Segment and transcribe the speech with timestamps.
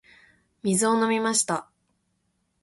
[0.63, 1.69] 水を飲みました。